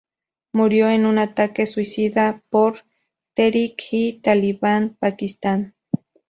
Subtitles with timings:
[0.53, 2.83] Murió en un ataque suicida por
[3.35, 5.75] Tehrik-i-Taliban Pakistan.